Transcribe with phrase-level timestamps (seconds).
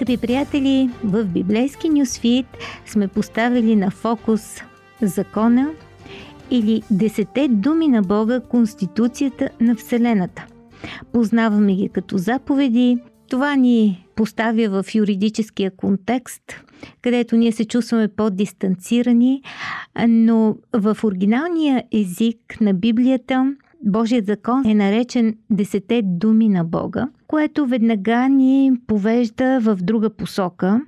[0.00, 2.46] Скъпи приятели, в библейски нюсфит
[2.86, 4.60] сме поставили на фокус
[5.02, 5.70] закона
[6.50, 10.46] или десете думи на Бога, Конституцията на Вселената.
[11.12, 12.98] Познаваме ги като заповеди.
[13.30, 16.42] Това ни поставя в юридическия контекст,
[17.02, 19.42] където ние се чувстваме по-дистанцирани,
[20.08, 23.54] но в оригиналния език на Библията
[23.84, 30.80] Божият закон е наречен Десете думи на Бога, което веднага ни повежда в друга посока,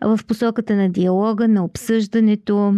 [0.00, 2.74] в посоката на диалога, на обсъждането,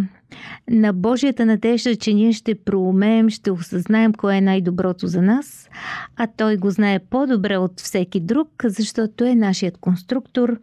[0.69, 5.69] на Божията надежда, че ние ще проумеем, ще осъзнаем кое е най-доброто за нас,
[6.15, 10.59] а Той го знае по-добре от всеки друг, защото е нашият конструктор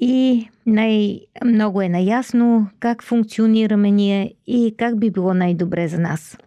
[0.00, 6.38] и най-много е наясно как функционираме ние и как би било най-добре за нас.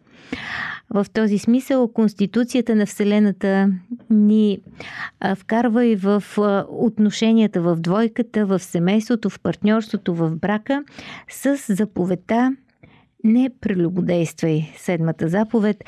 [0.94, 3.70] В този смисъл Конституцията на Вселената
[4.10, 4.60] ни
[5.36, 6.24] вкарва и в
[6.70, 10.84] отношенията в двойката, в семейството, в партньорството, в брака
[11.30, 12.56] с заповедта
[13.24, 14.70] не прелюбодействай.
[14.78, 15.84] Седмата заповед.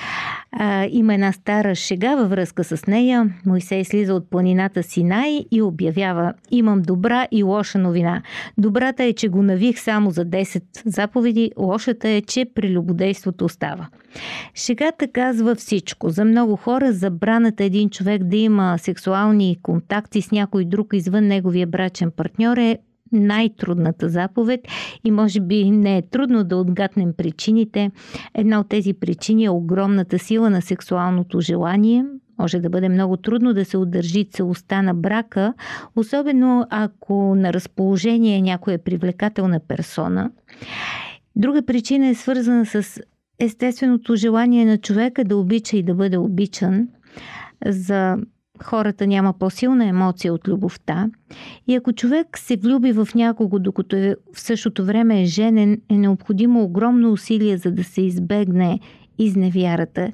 [0.52, 3.34] А, има една стара шега във връзка с нея.
[3.46, 8.24] Моисей слиза от планината Синай и обявява Имам добра и лоша новина.
[8.58, 11.52] Добрата е, че го навих само за 10 заповеди.
[11.58, 13.88] Лошата е, че прелюбодейството остава.
[14.56, 16.10] Шегата казва всичко.
[16.10, 21.68] За много хора забраната един човек да има сексуални контакти с някой друг извън неговия
[21.68, 22.78] брачен партньор е
[23.12, 24.62] най-трудната заповед
[25.04, 27.92] и може би не е трудно да отгатнем причините.
[28.34, 32.06] Една от тези причини е огромната сила на сексуалното желание.
[32.40, 35.54] Може да бъде много трудно да се удържи целостта на брака,
[35.96, 40.32] особено ако на разположение е някоя привлекателна персона.
[41.36, 43.02] Друга причина е свързана с
[43.40, 46.88] естественото желание на човека да обича и да бъде обичан.
[47.66, 48.18] За
[48.64, 51.10] хората няма по-силна емоция от любовта.
[51.68, 55.98] И ако човек се влюби в някого, докато е в същото време е женен, е
[55.98, 58.80] необходимо огромно усилие, за да се избегне
[59.18, 60.12] изневярата.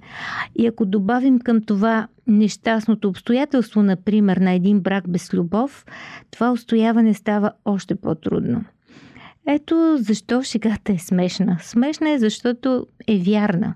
[0.55, 5.85] И ако добавим към това нещастното обстоятелство, например, на един брак без любов,
[6.31, 8.63] това устояване става още по-трудно.
[9.47, 11.57] Ето защо шегата е смешна.
[11.61, 13.73] Смешна е, защото е вярна.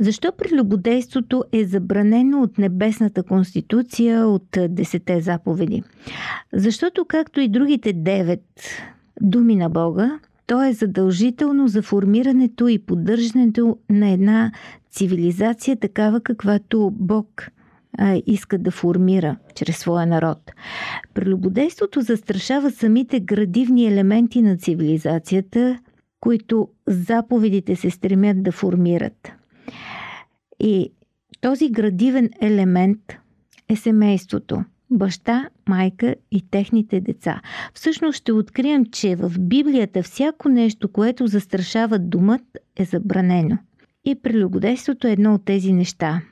[0.00, 5.82] Защо прелюбодейството е забранено от Небесната конституция от Десете заповеди?
[6.52, 8.44] Защото, както и другите девет
[9.20, 14.52] думи на Бога, то е задължително за формирането и поддържането на една
[14.90, 17.48] цивилизация, такава каквато Бог
[17.98, 20.52] а, иска да формира чрез своя народ.
[21.14, 25.78] Прелюбодейството застрашава самите градивни елементи на цивилизацията,
[26.20, 29.32] които заповедите се стремят да формират.
[30.60, 30.92] И
[31.40, 33.00] този градивен елемент
[33.68, 34.64] е семейството.
[34.90, 37.40] Баща, майка и техните деца.
[37.74, 42.42] Всъщност ще открием, че в Библията всяко нещо, което застрашава думът,
[42.76, 43.58] е забранено.
[44.04, 46.22] И прелюбодейството е едно от тези неща.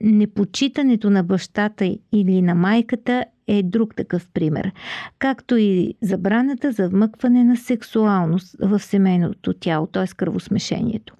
[0.00, 4.72] Непочитането на бащата или на майката е друг такъв пример.
[5.18, 10.06] Както и забраната за вмъкване на сексуалност в семейното тяло, т.е.
[10.16, 11.14] кръвосмешението.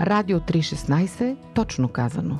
[0.00, 2.38] Радио 316, точно казано.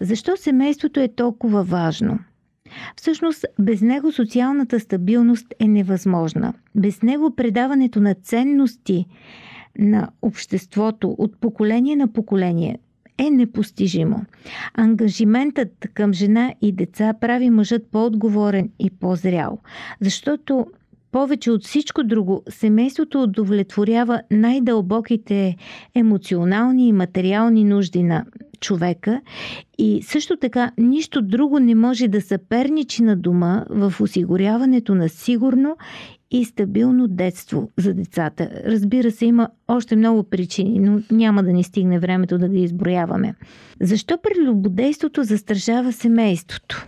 [0.00, 2.18] Защо семейството е толкова важно?
[2.96, 6.54] Всъщност, без него социалната стабилност е невъзможна.
[6.74, 9.06] Без него предаването на ценности
[9.78, 12.78] на обществото от поколение на поколение
[13.18, 14.24] е непостижимо.
[14.74, 19.58] Ангажиментът към жена и деца прави мъжът по-отговорен и по-зрял,
[20.00, 20.66] защото
[21.12, 25.56] повече от всичко друго, семейството удовлетворява най-дълбоките
[25.94, 28.24] емоционални и материални нужди на
[28.60, 29.20] човека
[29.78, 35.76] и също така нищо друго не може да съперничи на дома в осигуряването на сигурно
[36.30, 38.50] и стабилно детство за децата.
[38.66, 43.34] Разбира се, има още много причини, но няма да ни стигне времето да ги изброяваме.
[43.80, 46.86] Защо прелюбодейството застрашава семейството?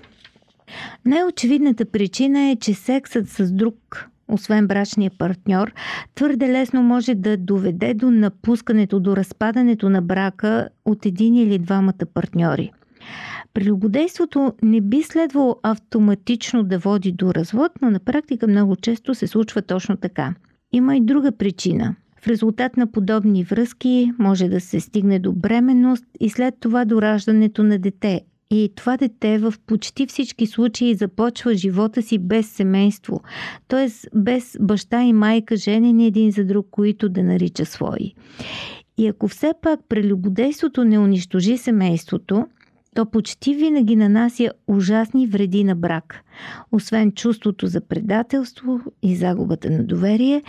[1.04, 5.72] Най-очевидната причина е, че сексът с друг освен брачния партньор,
[6.14, 12.06] твърде лесно може да доведе до напускането, до разпадането на брака от един или двамата
[12.14, 12.70] партньори.
[13.54, 19.26] Прелюбодейството не би следвало автоматично да води до развод, но на практика много често се
[19.26, 20.34] случва точно така.
[20.72, 21.94] Има и друга причина.
[22.22, 27.02] В резултат на подобни връзки може да се стигне до бременност и след това до
[27.02, 28.20] раждането на дете,
[28.52, 33.20] и това дете в почти всички случаи започва живота си без семейство,
[33.68, 33.88] т.е.
[34.14, 38.14] без баща и майка женени един за друг, които да нарича свои.
[38.98, 42.46] И ако все пак прелюбодейството не унищожи семейството,
[42.94, 46.24] то почти винаги нанася ужасни вреди на брак.
[46.72, 50.42] Освен чувството за предателство и загубата на доверие,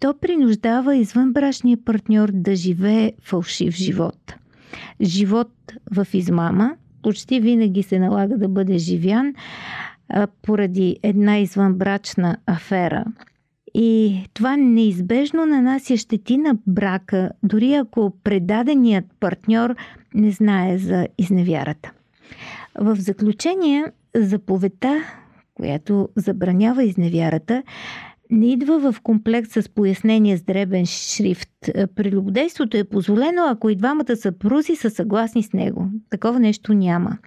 [0.00, 4.34] то принуждава извънбрачния партньор да живее фалшив живот.
[5.00, 5.50] Живот
[5.90, 9.34] в измама почти винаги се налага да бъде живян
[10.08, 13.04] а, поради една извънбрачна афера.
[13.74, 19.74] И това неизбежно нанася щети на брака, дори ако предаденият партньор
[20.14, 21.92] не знае за изневярата.
[22.78, 23.84] В заключение,
[24.14, 25.02] заповедта,
[25.54, 27.62] която забранява изневярата,
[28.32, 31.50] не идва в комплект с пояснение с дребен шрифт.
[31.96, 35.88] Прелюбодейството е позволено, ако и двамата съпрузи са съгласни с него.
[36.10, 37.18] Такова нещо няма.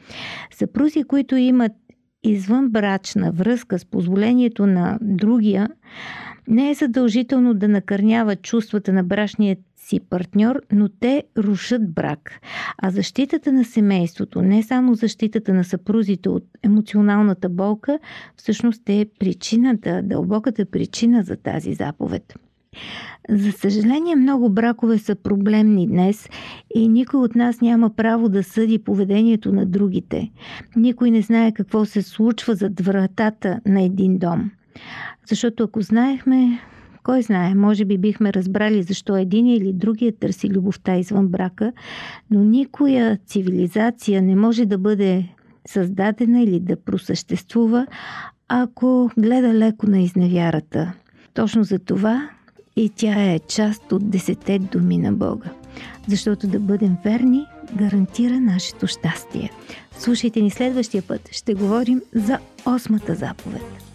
[0.53, 1.71] Съпрузи, които имат
[2.23, 5.69] извънбрачна връзка с позволението на другия,
[6.47, 12.31] не е задължително да накърнява чувствата на брачния си партньор, но те рушат брак.
[12.77, 17.99] А защитата на семейството, не само защитата на съпрузите от емоционалната болка,
[18.35, 22.33] всъщност е причината, дълбоката причина за тази заповед.
[23.29, 26.29] За съжаление, много бракове са проблемни днес
[26.75, 30.31] и никой от нас няма право да съди поведението на другите.
[30.75, 34.51] Никой не знае какво се случва зад вратата на един дом.
[35.29, 36.59] Защото ако знаехме,
[37.05, 41.71] кой знае, може би бихме разбрали защо един или другия търси любовта извън брака,
[42.31, 45.27] но никоя цивилизация не може да бъде
[45.67, 47.87] създадена или да просъществува,
[48.47, 50.93] ако гледа леко на изневярата.
[51.33, 52.29] Точно за това
[52.75, 55.49] и тя е част от десете думи на Бога.
[56.07, 59.49] Защото да бъдем верни гарантира нашето щастие.
[59.97, 61.29] Слушайте ни следващия път.
[61.31, 63.94] Ще говорим за осмата заповед.